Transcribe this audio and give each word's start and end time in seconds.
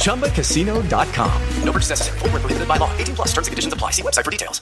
ChumbaCasino.com. 0.00 1.42
No 1.64 1.72
purchase 1.72 1.90
necessary. 1.90 2.18
Void 2.18 2.32
were 2.32 2.40
prohibited 2.40 2.68
by 2.68 2.76
law. 2.76 2.94
18 2.98 3.14
plus. 3.14 3.28
Terms 3.28 3.46
and 3.46 3.52
conditions 3.52 3.72
apply. 3.72 3.92
See 3.92 4.02
website 4.02 4.24
for 4.24 4.30
details. 4.30 4.60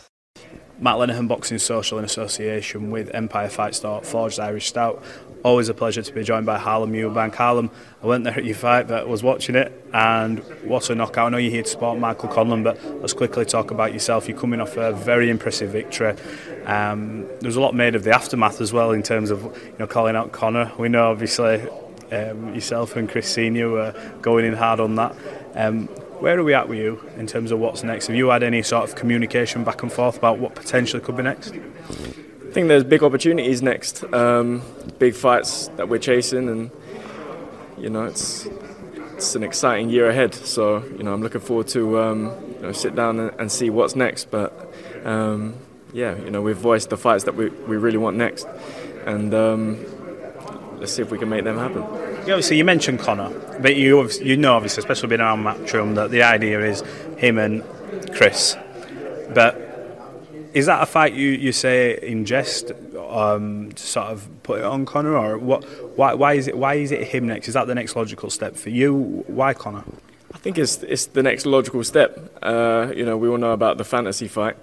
Matt 0.80 0.94
Lenihan 0.94 1.26
Boxing 1.26 1.58
Social 1.58 1.98
in 1.98 2.04
association 2.04 2.92
with 2.92 3.12
Empire 3.12 3.48
Fight 3.48 3.74
Store, 3.74 4.00
Forged 4.02 4.38
Irish 4.38 4.68
Stout. 4.68 5.02
Always 5.42 5.68
a 5.68 5.74
pleasure 5.74 6.02
to 6.02 6.12
be 6.12 6.22
joined 6.22 6.46
by 6.46 6.56
Harlem 6.56 6.92
Eubank. 6.92 7.34
Harlem, 7.34 7.70
I 8.00 8.06
went 8.06 8.22
there 8.22 8.34
at 8.34 8.44
your 8.44 8.54
fight, 8.54 8.86
but 8.86 9.08
was 9.08 9.22
watching 9.22 9.56
it, 9.56 9.72
and 9.92 10.38
what 10.64 10.88
a 10.88 10.94
knockout. 10.94 11.26
I 11.26 11.28
know 11.30 11.38
you're 11.38 11.50
here 11.50 11.64
to 11.64 11.68
support 11.68 11.98
Michael 11.98 12.28
Conlan, 12.28 12.62
but 12.62 12.78
let's 13.00 13.12
quickly 13.12 13.44
talk 13.44 13.72
about 13.72 13.92
yourself. 13.92 14.28
You're 14.28 14.38
coming 14.38 14.60
off 14.60 14.76
a 14.76 14.92
very 14.92 15.30
impressive 15.30 15.70
victory. 15.70 16.14
Um, 16.64 17.22
there 17.40 17.48
was 17.48 17.56
a 17.56 17.60
lot 17.60 17.74
made 17.74 17.96
of 17.96 18.04
the 18.04 18.14
aftermath 18.14 18.60
as 18.60 18.72
well 18.72 18.92
in 18.92 19.02
terms 19.02 19.30
of 19.30 19.42
you 19.42 19.74
know 19.80 19.86
calling 19.88 20.14
out 20.14 20.30
Conor. 20.30 20.70
We 20.78 20.88
know 20.88 21.10
obviously 21.10 21.66
um, 22.12 22.54
yourself 22.54 22.96
and 22.96 23.08
Chris 23.08 23.28
Senior 23.32 23.68
were 23.68 24.12
going 24.22 24.44
in 24.44 24.54
hard 24.54 24.80
on 24.80 24.96
that. 24.96 25.14
Um, 25.54 25.88
where 26.20 26.38
are 26.38 26.42
we 26.42 26.54
at 26.54 26.68
with 26.68 26.78
you 26.78 27.00
in 27.16 27.26
terms 27.26 27.52
of 27.52 27.58
what's 27.60 27.82
next? 27.82 28.08
Have 28.08 28.16
you 28.16 28.28
had 28.28 28.42
any 28.42 28.62
sort 28.62 28.88
of 28.88 28.96
communication 28.96 29.64
back 29.64 29.82
and 29.82 29.92
forth 29.92 30.18
about 30.18 30.38
what 30.38 30.54
potentially 30.54 31.02
could 31.02 31.16
be 31.16 31.22
next? 31.22 31.52
I 31.52 32.50
think 32.50 32.68
there's 32.68 32.84
big 32.84 33.02
opportunities 33.02 33.62
next, 33.62 34.02
um, 34.12 34.62
big 34.98 35.14
fights 35.14 35.68
that 35.76 35.88
we're 35.88 35.98
chasing, 35.98 36.48
and 36.48 36.70
you 37.76 37.90
know 37.90 38.04
it's 38.04 38.48
it's 39.14 39.34
an 39.34 39.42
exciting 39.42 39.90
year 39.90 40.08
ahead. 40.08 40.34
So 40.34 40.82
you 40.96 41.02
know 41.02 41.12
I'm 41.12 41.22
looking 41.22 41.40
forward 41.40 41.68
to 41.68 42.00
um, 42.00 42.32
you 42.56 42.62
know, 42.62 42.72
sit 42.72 42.94
down 42.94 43.20
and, 43.20 43.38
and, 43.38 43.52
see 43.52 43.68
what's 43.70 43.94
next. 43.94 44.30
But 44.30 44.72
um, 45.04 45.56
yeah, 45.92 46.16
you 46.16 46.30
know 46.30 46.40
we've 46.40 46.56
voiced 46.56 46.90
the 46.90 46.96
fights 46.96 47.24
that 47.24 47.34
we, 47.34 47.50
we 47.50 47.76
really 47.76 47.98
want 47.98 48.16
next, 48.16 48.48
and 49.04 49.34
um, 49.34 49.84
let's 50.78 50.92
see 50.92 51.02
if 51.02 51.10
we 51.10 51.18
can 51.18 51.28
make 51.28 51.44
them 51.44 51.58
happen. 51.58 51.82
Yeah, 52.26 52.34
obviously, 52.34 52.56
you 52.58 52.64
mentioned 52.64 53.00
Conor, 53.00 53.30
but 53.60 53.76
you 53.76 54.08
you 54.22 54.36
know, 54.36 54.54
obviously, 54.54 54.80
especially 54.80 55.08
being 55.08 55.20
around 55.20 55.44
Matchroom, 55.44 55.94
that 55.94 56.10
the 56.10 56.22
idea 56.22 56.60
is 56.60 56.82
him 57.16 57.38
and 57.38 57.62
Chris. 58.14 58.56
But 59.34 59.68
is 60.54 60.66
that 60.66 60.82
a 60.82 60.86
fight 60.86 61.12
you, 61.12 61.28
you 61.30 61.52
say 61.52 61.98
in 62.00 62.24
jest 62.24 62.72
um, 63.08 63.72
to 63.72 63.82
sort 63.82 64.06
of 64.06 64.28
put 64.42 64.60
it 64.60 64.64
on 64.64 64.86
Conor, 64.86 65.16
or 65.16 65.38
what? 65.38 65.64
Why, 65.96 66.14
why 66.14 66.34
is 66.34 66.48
it 66.48 66.56
why 66.56 66.74
is 66.74 66.92
it 66.92 67.08
him 67.08 67.26
next? 67.26 67.48
Is 67.48 67.54
that 67.54 67.66
the 67.66 67.74
next 67.74 67.96
logical 67.96 68.30
step 68.30 68.56
for 68.56 68.70
you? 68.70 69.24
Why 69.26 69.54
Conor? 69.54 69.84
I 70.32 70.38
think 70.38 70.58
it's 70.58 70.82
it's 70.82 71.06
the 71.06 71.22
next 71.22 71.46
logical 71.46 71.82
step. 71.84 72.36
Uh, 72.42 72.92
you 72.94 73.04
know, 73.04 73.16
we 73.16 73.28
all 73.28 73.38
know 73.38 73.52
about 73.52 73.78
the 73.78 73.84
fantasy 73.84 74.28
fight, 74.28 74.56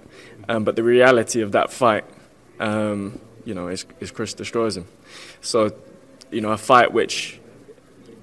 um, 0.48 0.64
but 0.64 0.76
the 0.76 0.82
reality 0.82 1.40
of 1.40 1.52
that 1.52 1.72
fight, 1.72 2.04
um, 2.60 3.20
you 3.44 3.54
know, 3.54 3.68
is, 3.68 3.84
is 4.00 4.10
Chris 4.10 4.32
destroys 4.34 4.76
him. 4.76 4.86
So, 5.40 5.72
you 6.30 6.40
know, 6.40 6.52
a 6.52 6.58
fight 6.58 6.92
which 6.92 7.40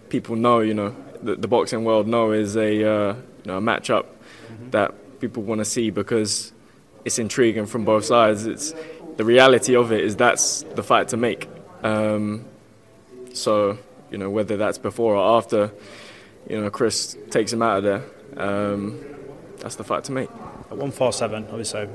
people 0.10 0.36
know, 0.36 0.60
you 0.60 0.74
know, 0.74 0.96
the, 1.24 1.36
the 1.36 1.48
boxing 1.48 1.84
world 1.84 2.08
know 2.08 2.32
is 2.32 2.56
a 2.56 2.84
uh, 2.84 3.14
you 3.14 3.46
know 3.46 3.58
a 3.58 3.62
matchup 3.62 4.06
mm-hmm. 4.06 4.70
that 4.72 5.20
people 5.20 5.44
want 5.44 5.60
to 5.60 5.66
see 5.66 5.90
because 5.90 6.52
it's 7.06 7.20
intriguing 7.20 7.66
from 7.66 7.86
both 7.86 8.06
sides. 8.06 8.46
It's 8.46 8.74
the 9.18 9.26
reality 9.26 9.76
of 9.76 9.92
it 9.92 10.02
is 10.04 10.16
that's 10.16 10.64
the 10.76 10.84
fight 10.84 11.10
to 11.10 11.18
make. 11.18 11.48
Um, 11.82 12.46
so 13.34 13.78
you 14.12 14.18
know 14.18 14.30
whether 14.30 14.58
that's 14.58 14.78
before 14.78 15.16
or 15.16 15.38
after, 15.38 15.72
you 16.50 16.60
know 16.60 16.70
Chris 16.70 17.18
takes 17.30 17.52
him 17.54 17.62
out 17.62 17.78
of 17.78 17.84
there. 17.84 18.04
Um, 18.38 19.04
that's 19.60 19.76
the 19.76 19.84
fight 19.84 20.04
to 20.06 20.12
make. 20.12 20.30
At 20.30 20.78
147, 20.78 21.48
obviously, 21.50 21.88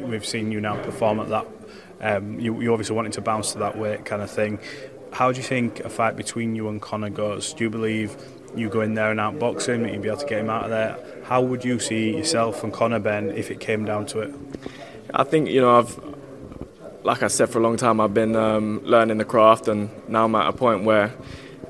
we've 0.00 0.24
seen 0.24 0.52
you 0.52 0.60
now 0.60 0.82
perform 0.82 1.20
at 1.20 1.28
that. 1.28 1.46
Um, 2.00 2.40
you, 2.40 2.58
you 2.62 2.72
obviously 2.72 2.96
wanted 2.96 3.12
to 3.14 3.20
bounce 3.20 3.52
to 3.52 3.58
that 3.58 3.76
weight 3.76 4.06
kind 4.06 4.22
of 4.22 4.30
thing 4.30 4.58
how 5.12 5.32
do 5.32 5.38
you 5.38 5.42
think 5.42 5.80
a 5.80 5.88
fight 5.88 6.16
between 6.16 6.54
you 6.54 6.68
and 6.68 6.80
Conor 6.80 7.10
goes? 7.10 7.52
Do 7.52 7.64
you 7.64 7.70
believe 7.70 8.16
you 8.54 8.68
go 8.68 8.80
in 8.80 8.94
there 8.94 9.10
and 9.10 9.20
outbox 9.20 9.66
him, 9.66 9.82
that 9.82 9.92
you'd 9.92 10.02
be 10.02 10.08
able 10.08 10.18
to 10.18 10.26
get 10.26 10.40
him 10.40 10.50
out 10.50 10.64
of 10.64 10.70
there? 10.70 10.98
How 11.24 11.40
would 11.40 11.64
you 11.64 11.78
see 11.78 12.16
yourself 12.16 12.64
and 12.64 12.72
Conor 12.72 12.98
Benn 12.98 13.30
if 13.30 13.50
it 13.50 13.60
came 13.60 13.84
down 13.84 14.06
to 14.06 14.20
it? 14.20 14.34
I 15.12 15.24
think 15.24 15.48
you 15.48 15.60
know 15.60 15.78
I've, 15.78 15.98
like 17.02 17.22
I 17.22 17.28
said 17.28 17.50
for 17.50 17.58
a 17.58 17.62
long 17.62 17.76
time, 17.76 18.00
I've 18.00 18.14
been 18.14 18.36
um, 18.36 18.80
learning 18.84 19.18
the 19.18 19.24
craft, 19.24 19.68
and 19.68 19.90
now 20.08 20.24
I'm 20.24 20.34
at 20.34 20.48
a 20.48 20.52
point 20.52 20.84
where 20.84 21.12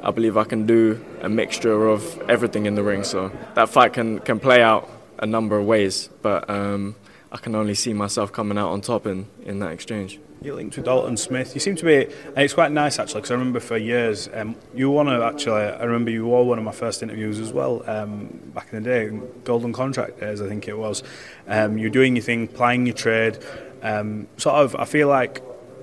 I 0.02 0.10
believe 0.10 0.36
I 0.36 0.44
can 0.44 0.66
do 0.66 1.04
a 1.20 1.28
mixture 1.28 1.88
of 1.88 2.20
everything 2.28 2.66
in 2.66 2.74
the 2.74 2.82
ring. 2.82 3.04
So 3.04 3.30
that 3.54 3.68
fight 3.68 3.92
can 3.92 4.18
can 4.20 4.40
play 4.40 4.62
out 4.62 4.88
a 5.18 5.26
number 5.26 5.58
of 5.58 5.66
ways, 5.66 6.08
but 6.22 6.48
um, 6.48 6.96
I 7.32 7.36
can 7.36 7.54
only 7.54 7.74
see 7.74 7.92
myself 7.92 8.32
coming 8.32 8.58
out 8.58 8.70
on 8.70 8.80
top 8.80 9.06
in 9.06 9.26
in 9.44 9.60
that 9.60 9.70
exchange. 9.70 10.18
You're 10.42 10.56
linked 10.56 10.76
with 10.76 10.86
Dalton 10.86 11.16
Smith. 11.18 11.54
You 11.54 11.60
seem 11.60 11.76
to 11.76 11.84
be, 11.84 12.12
it's 12.34 12.54
quite 12.54 12.72
nice 12.72 12.98
actually, 12.98 13.20
because 13.20 13.30
I 13.30 13.34
remember 13.34 13.60
for 13.60 13.76
years, 13.76 14.28
um, 14.32 14.56
you 14.74 14.88
were 14.88 14.96
one 14.96 15.08
of 15.08 15.20
actually, 15.20 15.60
I 15.60 15.84
remember 15.84 16.10
you 16.10 16.26
were 16.26 16.42
one 16.42 16.58
of 16.58 16.64
my 16.64 16.72
first 16.72 17.02
interviews 17.02 17.38
as 17.38 17.52
well, 17.52 17.82
um, 17.88 18.40
back 18.54 18.72
in 18.72 18.82
the 18.82 18.88
day, 18.88 19.20
Golden 19.44 19.72
Contract 19.72 20.18
days, 20.18 20.40
I 20.40 20.48
think 20.48 20.66
it 20.66 20.78
was. 20.78 21.02
Um, 21.46 21.76
you're 21.76 21.90
doing 21.90 22.16
your 22.16 22.22
thing, 22.22 22.48
plying 22.48 22.86
your 22.86 22.94
trade, 22.94 23.38
um, 23.82 24.28
sort 24.38 24.56
of, 24.56 24.74
I 24.76 24.86
feel 24.86 25.08
like 25.08 25.42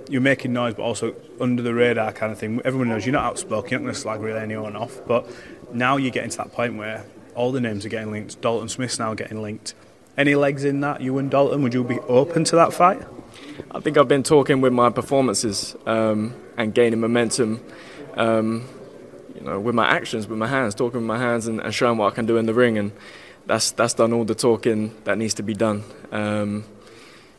you're 0.09 0.21
making 0.21 0.53
noise, 0.53 0.73
but 0.73 0.81
also 0.81 1.15
under 1.39 1.61
the 1.61 1.75
radar 1.75 2.11
kind 2.11 2.31
of 2.31 2.39
thing. 2.39 2.59
Everyone 2.65 2.89
knows 2.89 3.05
you're 3.05 3.13
not 3.13 3.25
outspoken, 3.25 3.69
you're 3.69 3.79
not 3.79 3.83
going 3.83 3.93
to 3.93 3.99
slag 3.99 4.21
really 4.21 4.39
anyone 4.39 4.75
off, 4.75 4.99
but 5.05 5.29
now 5.71 5.97
you're 5.97 6.11
getting 6.11 6.31
to 6.31 6.37
that 6.37 6.51
point 6.51 6.77
where 6.77 7.05
all 7.35 7.51
the 7.51 7.61
names 7.61 7.85
are 7.85 7.89
getting 7.89 8.11
linked. 8.11 8.41
Dalton 8.41 8.69
Smith's 8.69 8.97
now 8.97 9.13
getting 9.13 9.39
linked. 9.39 9.75
Any 10.17 10.33
legs 10.33 10.63
in 10.63 10.79
that, 10.79 11.01
you 11.01 11.19
and 11.19 11.29
Dalton? 11.29 11.61
Would 11.61 11.75
you 11.75 11.83
be 11.83 11.99
open 11.99 12.43
to 12.45 12.55
that 12.55 12.73
fight? 12.73 13.01
I 13.69 13.79
think 13.79 13.99
I've 13.99 14.07
been 14.07 14.23
talking 14.23 14.61
with 14.61 14.73
my 14.73 14.89
performances 14.89 15.75
um, 15.85 16.33
and 16.57 16.73
gaining 16.73 16.99
momentum, 16.99 17.63
um, 18.15 18.67
you 19.35 19.41
know, 19.41 19.59
with 19.59 19.75
my 19.75 19.87
actions, 19.87 20.27
with 20.27 20.39
my 20.39 20.47
hands, 20.47 20.73
talking 20.73 21.01
with 21.01 21.07
my 21.07 21.19
hands 21.19 21.45
and, 21.45 21.61
and, 21.61 21.73
showing 21.73 21.99
what 21.99 22.11
I 22.11 22.15
can 22.15 22.25
do 22.25 22.37
in 22.37 22.47
the 22.47 22.53
ring, 22.55 22.79
and 22.79 22.91
that's 23.45 23.69
that's 23.71 23.93
done 23.93 24.11
all 24.11 24.25
the 24.25 24.33
talking 24.33 24.95
that 25.03 25.19
needs 25.19 25.35
to 25.35 25.43
be 25.43 25.53
done. 25.53 25.83
Um, 26.11 26.63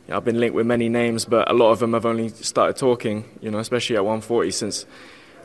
you 0.06 0.12
know, 0.12 0.18
I've 0.18 0.24
been 0.24 0.38
linked 0.38 0.54
with 0.54 0.66
many 0.66 0.88
names, 0.88 1.24
but 1.24 1.50
a 1.50 1.54
lot 1.54 1.72
of 1.72 1.80
them 1.80 1.94
have 1.94 2.06
only 2.06 2.28
started 2.28 2.76
talking, 2.76 3.24
you 3.40 3.50
know, 3.50 3.58
especially 3.58 3.96
at 3.96 4.04
140 4.04 4.52
since 4.52 4.86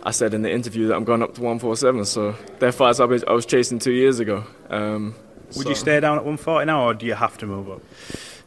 I 0.04 0.12
said 0.12 0.36
in 0.36 0.44
the 0.44 0.52
interview 0.52 0.88
that 0.90 0.96
I'm 0.96 1.04
going 1.04 1.24
up 1.24 1.34
to 1.34 1.42
147. 1.42 2.06
So 2.06 2.36
they're 2.60 2.72
fights 2.72 3.00
I 3.00 3.06
was, 3.06 3.24
I 3.24 3.32
was 3.32 3.48
chasing 3.48 3.80
two 3.80 3.92
years 3.92 4.20
ago. 4.20 4.44
Um, 4.70 5.16
Would 5.56 5.64
so. 5.64 5.70
you 5.70 5.76
stay 5.76 6.00
down 6.00 6.18
at 6.18 6.26
140 6.26 6.66
now, 6.66 6.88
or 6.88 6.94
do 6.94 7.06
you 7.06 7.14
have 7.14 7.38
to 7.40 7.46
move 7.46 7.70
up? 7.70 7.82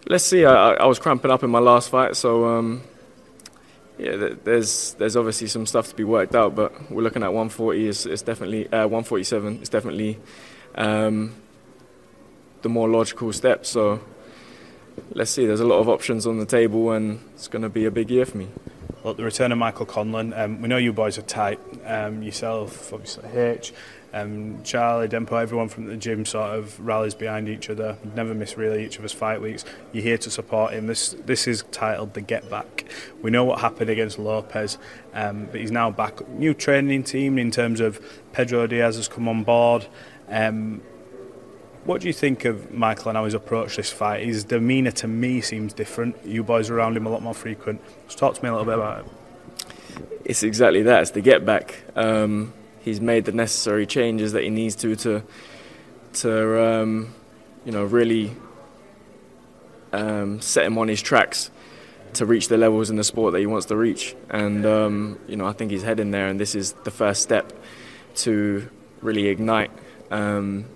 let's 0.09 0.25
see. 0.25 0.45
I, 0.45 0.75
I, 0.75 0.87
was 0.87 0.99
cramping 0.99 1.31
up 1.31 1.43
in 1.43 1.51
my 1.51 1.59
last 1.59 1.91
fight, 1.91 2.17
so 2.17 2.47
um, 2.47 2.83
yeah, 3.99 4.35
there's 4.45 4.95
there's 4.95 5.17
obviously 5.17 5.49
some 5.49 5.67
stuff 5.67 5.89
to 5.89 5.95
be 5.95 6.05
worked 6.05 6.35
out. 6.35 6.55
But 6.55 6.91
we're 6.91 7.03
looking 7.03 7.23
at 7.23 7.33
140. 7.33 7.89
It's, 7.89 8.07
it's 8.07 8.23
definitely 8.23 8.67
uh, 8.69 8.87
147. 8.87 9.59
It's 9.61 9.69
definitely 9.69 10.19
um, 10.75 11.35
the 12.63 12.69
more 12.69 12.89
logical 12.89 13.33
step. 13.33 13.67
So 13.67 14.01
let's 15.13 15.31
see. 15.31 15.47
There's 15.47 15.61
a 15.61 15.67
lot 15.67 15.79
of 15.79 15.89
options 15.89 16.27
on 16.27 16.39
the 16.39 16.47
table, 16.47 16.93
and 16.93 17.21
it's 17.35 17.49
going 17.49 17.63
to 17.63 17.69
be 17.69 17.85
a 17.85 17.91
big 17.91 18.11
year 18.11 18.27
for 18.27 18.39
me. 18.39 18.49
Look, 19.07 19.19
the 19.19 19.23
return 19.23 19.53
of 19.53 19.59
Michael 19.59 19.87
Conlan. 19.87 20.37
Um, 20.37 20.61
we 20.61 20.67
know 20.67 20.79
you 20.79 20.93
boys 20.93 21.17
are 21.17 21.23
tight. 21.23 21.61
Um, 21.85 22.25
yourself, 22.25 22.93
obviously, 22.93 23.31
H, 23.39 23.73
um, 24.13 24.65
Charlie, 24.65 25.07
Dempo, 25.07 25.41
everyone 25.41 25.69
from 25.69 25.85
the 25.87 25.97
gym 25.97 26.27
sort 26.27 26.59
of 26.59 26.81
rallies 26.85 27.15
behind 27.15 27.49
each 27.49 27.71
other. 27.71 27.99
Never 28.17 28.35
miss 28.35 28.57
really 28.57 28.85
each 28.85 28.99
other's 28.99 29.13
fight 29.13 29.41
weeks. 29.41 29.65
You're 29.93 30.03
here 30.03 30.19
to 30.19 30.29
support 30.29 30.73
him. 30.73 30.89
This 30.89 31.15
this 31.25 31.47
is 31.47 31.63
titled 31.71 32.15
the 32.15 32.21
Get 32.21 32.51
Back. 32.51 32.85
We 33.23 33.31
know 33.31 33.45
what 33.45 33.61
happened 33.61 33.91
against 33.91 34.19
Lopez, 34.19 34.77
um, 35.15 35.47
but 35.53 35.61
he's 35.61 35.71
now 35.71 35.89
back. 35.93 36.29
New 36.31 36.53
training 36.53 37.05
team 37.05 37.39
in 37.39 37.53
terms 37.53 37.79
of 37.79 38.05
Pedro 38.33 38.67
Diaz 38.67 38.97
has 38.97 39.07
come 39.07 39.29
on 39.29 39.45
board. 39.45 39.87
Um, 40.29 40.83
what 41.87 42.01
do 42.01 42.09
you 42.09 42.13
think 42.13 42.45
of 42.45 42.73
Michael 42.73 43.11
and 43.11 43.17
how 43.17 43.25
he's 43.25 43.35
approached 43.35 43.77
this 43.77 43.91
fight? 43.91 44.25
His 44.25 44.43
demeanour 44.43 44.91
to 44.93 45.09
me 45.09 45.41
seems 45.41 45.73
different. 45.73 46.17
You 46.27 46.43
boys 46.43 46.69
are 46.69 46.77
around 46.77 46.97
him 46.97 47.07
a 47.07 47.11
lot 47.11 47.23
more 47.23 47.35
frequent. 47.35 47.81
Just 48.07 48.19
talk 48.19 48.35
to 48.35 48.43
me 48.43 48.49
a 48.49 48.53
little 48.53 48.67
bit 48.67 48.75
about 48.75 49.07
it. 49.07 50.03
It's 50.25 50.43
exactly 50.43 50.83
that. 50.83 51.03
It's 51.03 51.11
the 51.13 51.21
get 51.21 51.47
back. 51.47 51.83
Um, 51.95 52.53
he's 52.81 53.01
made 53.01 53.25
the 53.25 53.33
necessary 53.33 53.87
changes 53.87 54.33
that 54.33 54.43
he 54.43 54.51
needs 54.51 54.75
to 54.77 54.97
to 54.97 55.23
to 56.15 56.63
um, 56.63 57.15
you 57.65 57.71
know 57.71 57.85
really 57.85 58.35
um, 59.93 60.41
set 60.41 60.67
him 60.67 60.79
on 60.79 60.89
his 60.89 61.01
tracks 61.01 61.51
to 62.15 62.27
reach 62.27 62.49
the 62.49 62.57
levels 62.57 62.91
in 62.91 62.97
the 62.97 63.05
sport 63.05 63.33
that 63.33 63.41
he 63.41 63.47
wants 63.47 63.67
to 63.67 63.77
reach. 63.77 64.17
And 64.29 64.67
um, 64.67 65.21
you 65.29 65.37
know 65.37 65.47
I 65.47 65.53
think 65.53 65.71
he's 65.71 65.85
heading 65.85 66.11
there, 66.11 66.27
and 66.27 66.41
this 66.41 66.57
is 66.57 66.73
the 66.83 66.91
first 66.91 67.23
step 67.23 67.53
to 68.17 68.69
really 69.03 69.29
ignite. 69.29 69.71
Um, 70.11 70.67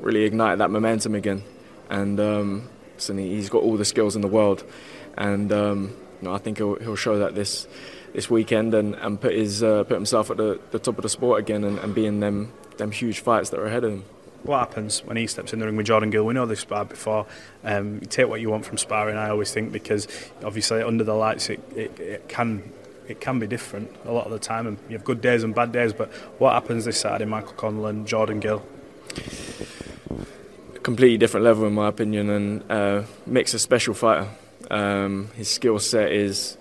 really 0.00 0.24
ignite 0.24 0.58
that 0.58 0.70
momentum 0.70 1.14
again. 1.14 1.42
And 1.88 2.18
um, 2.20 2.68
so 2.96 3.14
he's 3.14 3.48
got 3.48 3.62
all 3.62 3.76
the 3.76 3.84
skills 3.84 4.16
in 4.16 4.22
the 4.22 4.28
world, 4.28 4.64
and 5.16 5.52
um, 5.52 5.96
you 6.20 6.28
know, 6.28 6.34
I 6.34 6.38
think 6.38 6.58
he'll, 6.58 6.76
he'll 6.76 6.96
show 6.96 7.18
that 7.18 7.34
this 7.34 7.68
this 8.12 8.30
weekend 8.30 8.74
and, 8.74 8.94
and 8.96 9.20
put 9.20 9.34
his 9.34 9.62
uh, 9.62 9.84
put 9.84 9.94
himself 9.94 10.30
at 10.30 10.36
the, 10.36 10.58
the 10.70 10.78
top 10.78 10.96
of 10.96 11.02
the 11.02 11.08
sport 11.08 11.38
again 11.38 11.64
and, 11.64 11.78
and 11.78 11.94
be 11.94 12.06
in 12.06 12.20
them 12.20 12.52
them 12.78 12.90
huge 12.90 13.20
fights 13.20 13.50
that 13.50 13.60
are 13.60 13.66
ahead 13.66 13.84
of 13.84 13.92
him. 13.92 14.04
What 14.42 14.58
happens 14.60 15.04
when 15.04 15.16
he 15.16 15.26
steps 15.26 15.52
in 15.52 15.58
the 15.58 15.66
ring 15.66 15.76
with 15.76 15.86
Jordan 15.86 16.10
Gill? 16.10 16.24
We 16.24 16.34
know 16.34 16.46
they've 16.46 16.58
sparred 16.58 16.88
before. 16.88 17.26
Um, 17.64 17.96
you 17.96 18.06
take 18.06 18.28
what 18.28 18.40
you 18.40 18.48
want 18.48 18.64
from 18.64 18.78
sparring. 18.78 19.16
I 19.16 19.30
always 19.30 19.52
think 19.52 19.72
because 19.72 20.06
obviously 20.44 20.82
under 20.82 21.04
the 21.04 21.14
lights 21.14 21.50
it, 21.50 21.60
it, 21.74 21.98
it 21.98 22.28
can 22.28 22.72
it 23.08 23.20
can 23.20 23.38
be 23.38 23.46
different 23.46 23.94
a 24.04 24.12
lot 24.12 24.26
of 24.26 24.32
the 24.32 24.38
time, 24.38 24.66
and 24.66 24.78
you 24.88 24.96
have 24.96 25.04
good 25.04 25.20
days 25.20 25.42
and 25.42 25.54
bad 25.54 25.72
days. 25.72 25.92
But 25.92 26.12
what 26.38 26.52
happens 26.52 26.84
this 26.84 27.00
Saturday, 27.00 27.24
Michael 27.24 27.52
Conlan, 27.54 28.06
Jordan 28.06 28.40
Gill? 28.40 28.64
Completely 30.86 31.18
different 31.18 31.42
level 31.42 31.66
in 31.66 31.72
my 31.72 31.88
opinion, 31.88 32.30
and 32.30 32.70
uh, 32.70 33.02
Mick's 33.26 33.54
a 33.54 33.58
special 33.58 33.92
fighter. 33.92 34.28
Um, 34.70 35.30
his 35.34 35.48
skill 35.50 35.80
set 35.80 36.12
is 36.12 36.56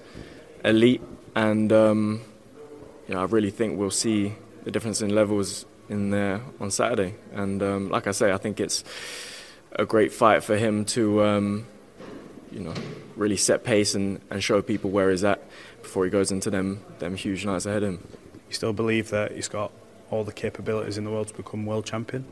elite, 0.63 1.03
and 1.35 1.71
um, 1.71 2.21
I 3.07 3.25
really 3.25 3.51
think 3.51 3.77
we'll 3.77 3.91
see 3.91 4.33
the 4.63 4.71
difference 4.71 5.03
in 5.03 5.13
levels 5.13 5.67
in 5.89 6.09
there 6.09 6.41
on 6.59 6.71
Saturday. 6.71 7.13
And 7.33 7.61
um, 7.61 7.89
like 7.91 8.07
I 8.07 8.13
say, 8.13 8.31
I 8.33 8.37
think 8.37 8.59
it's 8.59 8.83
a 9.73 9.85
great 9.85 10.11
fight 10.11 10.43
for 10.43 10.57
him 10.57 10.85
to, 10.85 11.23
um, 11.23 11.67
you 12.51 12.61
know, 12.61 12.73
really 13.15 13.37
set 13.37 13.63
pace 13.63 13.93
and, 13.93 14.19
and 14.31 14.43
show 14.43 14.59
people 14.63 14.89
where 14.89 15.11
he's 15.11 15.23
at 15.23 15.39
before 15.83 16.03
he 16.03 16.09
goes 16.09 16.31
into 16.31 16.49
them 16.49 16.83
them 16.97 17.15
huge 17.15 17.45
nights 17.45 17.67
ahead 17.67 17.83
of 17.83 17.89
him. 17.89 18.07
You 18.49 18.55
still 18.55 18.73
believe 18.73 19.11
that 19.11 19.33
he's 19.33 19.49
got 19.49 19.71
all 20.15 20.23
the 20.23 20.33
capabilities 20.33 20.97
in 20.97 21.03
the 21.03 21.11
world 21.11 21.27
to 21.27 21.33
become 21.33 21.65
world 21.65 21.85
champion? 21.85 22.25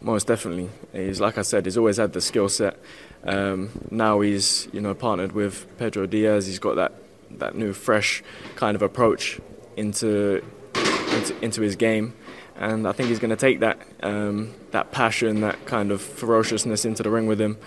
Most 0.00 0.26
definitely. 0.26 0.70
He's 0.92 1.20
like 1.20 1.38
I 1.38 1.42
said, 1.42 1.64
he's 1.64 1.76
always 1.76 1.96
had 1.96 2.12
the 2.12 2.20
skill 2.20 2.48
set. 2.48 2.78
Um, 3.24 3.70
now 3.90 4.20
he's 4.20 4.68
you 4.72 4.80
know 4.80 4.94
partnered 4.94 5.32
with 5.32 5.66
Pedro 5.78 6.06
Diaz. 6.06 6.46
He's 6.46 6.58
got 6.58 6.76
that 6.76 6.92
that 7.30 7.56
new 7.56 7.72
fresh 7.72 8.22
kind 8.56 8.74
of 8.74 8.82
approach 8.82 9.40
into 9.76 10.42
into, 10.74 11.44
into 11.44 11.60
his 11.62 11.76
game, 11.76 12.14
and 12.56 12.86
I 12.86 12.92
think 12.92 13.08
he's 13.08 13.18
going 13.18 13.30
to 13.30 13.36
take 13.36 13.60
that 13.60 13.80
um, 14.02 14.54
that 14.70 14.92
passion, 14.92 15.40
that 15.40 15.66
kind 15.66 15.90
of 15.90 16.00
ferociousness 16.00 16.84
into 16.84 17.02
the 17.02 17.10
ring 17.10 17.26
with 17.26 17.40
him, 17.40 17.58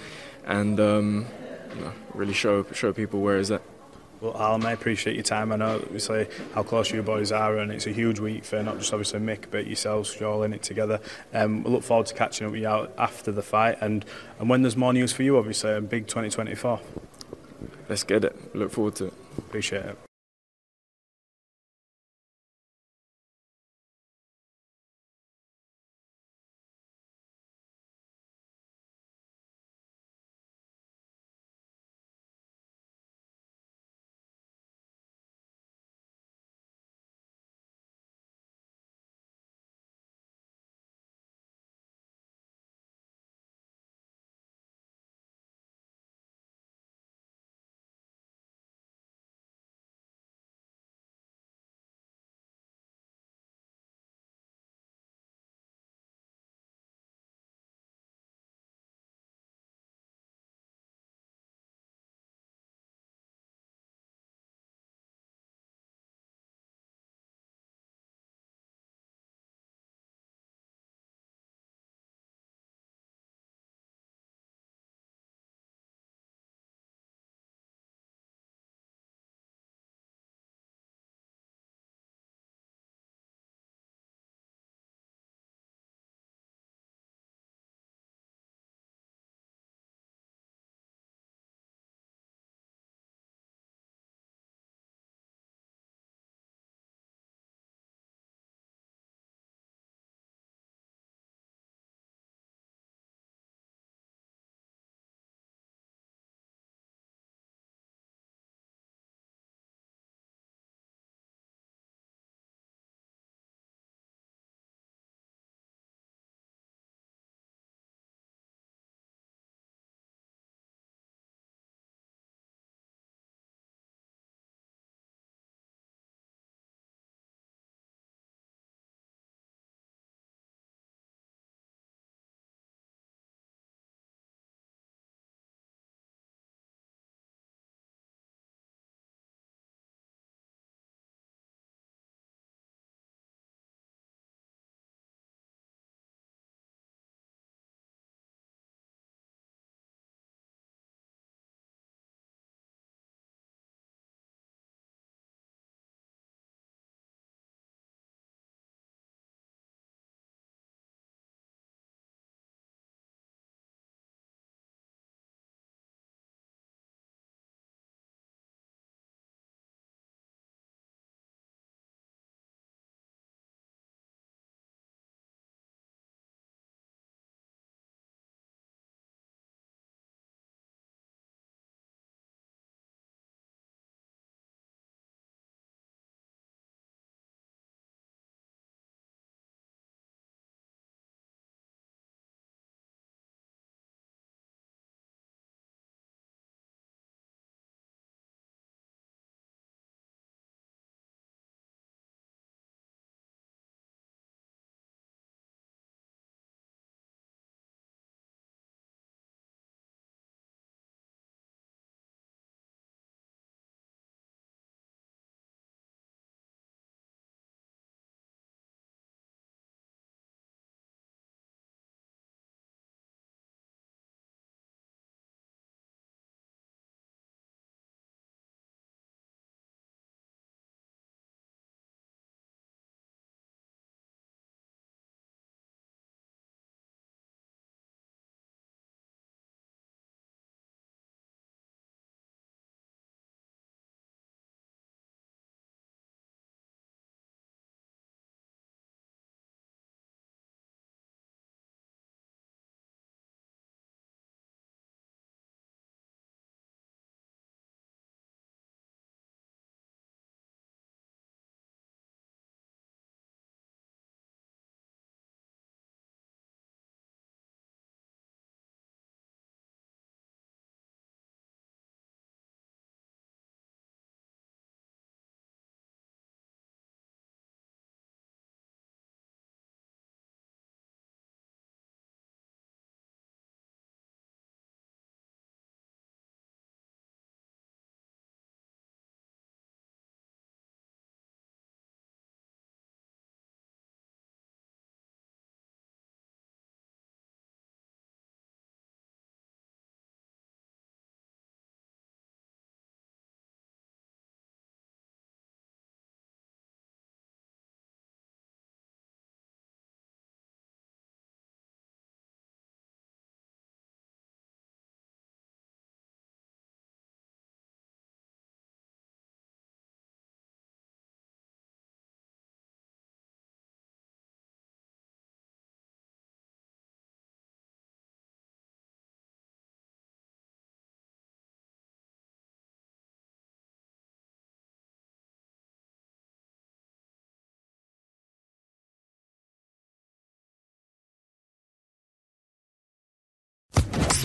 and 0.46 0.80
um, 0.80 1.26
you 1.76 1.82
know, 1.82 1.94
really 2.14 2.34
show 2.34 2.64
show 2.72 2.94
people 2.94 3.22
where 3.22 3.38
he's 3.38 3.52
at. 3.52 3.62
Well, 4.22 4.38
Alan, 4.40 4.64
I 4.68 4.72
appreciate 4.72 5.16
your 5.16 5.24
time. 5.24 5.52
I 5.52 5.56
know 5.56 5.78
obviously 5.78 6.28
how 6.54 6.62
close 6.62 6.92
you 6.92 7.02
boys 7.02 7.32
are, 7.32 7.58
and 7.58 7.72
it's 7.72 7.88
a 7.88 7.92
huge 7.92 8.20
week 8.20 8.46
for 8.46 8.62
not 8.62 8.78
just 8.78 8.94
obviously 8.94 9.20
Mick, 9.20 9.46
but 9.50 9.66
yourselves. 9.66 10.16
You're 10.20 10.30
all 10.30 10.44
in 10.44 10.54
it 10.54 10.62
together. 10.62 11.00
Um, 11.34 11.64
we 11.64 11.72
look 11.72 11.82
forward 11.82 12.06
to 12.06 12.14
catching 12.14 12.46
up 12.46 12.54
with 12.54 12.62
you 12.62 12.68
out 12.68 12.94
after 13.00 13.32
the 13.32 13.42
fight, 13.42 13.80
and 13.82 14.06
and 14.40 14.48
when 14.48 14.62
there's 14.62 14.78
more 14.78 14.94
news 14.94 15.12
for 15.12 15.24
you, 15.24 15.38
obviously, 15.38 15.74
a 15.74 15.82
big 15.82 16.06
2024. 16.06 16.80
Let's 17.90 18.04
get 18.04 18.24
it. 18.24 18.56
Look 18.56 18.72
forward 18.72 18.96
to 18.96 19.06
it. 19.06 19.14
Appreciate 19.40 19.86
it. 19.86 20.11